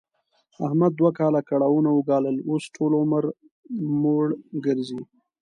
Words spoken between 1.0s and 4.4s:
کاله کړاوونه و ګالل، اوس ټول عمر موړ